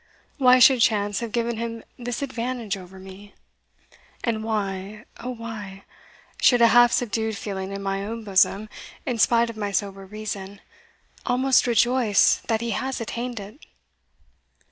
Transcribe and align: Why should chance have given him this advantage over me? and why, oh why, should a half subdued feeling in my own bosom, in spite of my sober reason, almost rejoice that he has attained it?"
Why 0.39 0.57
should 0.57 0.81
chance 0.81 1.19
have 1.19 1.31
given 1.31 1.57
him 1.57 1.83
this 1.95 2.23
advantage 2.23 2.75
over 2.75 2.97
me? 2.97 3.35
and 4.23 4.43
why, 4.43 5.05
oh 5.19 5.29
why, 5.29 5.83
should 6.41 6.59
a 6.59 6.69
half 6.69 6.91
subdued 6.91 7.37
feeling 7.37 7.71
in 7.71 7.83
my 7.83 8.03
own 8.03 8.23
bosom, 8.23 8.67
in 9.05 9.19
spite 9.19 9.51
of 9.51 9.57
my 9.57 9.69
sober 9.71 10.07
reason, 10.07 10.59
almost 11.23 11.67
rejoice 11.67 12.37
that 12.47 12.61
he 12.61 12.71
has 12.71 12.99
attained 12.99 13.39
it?" 13.39 13.59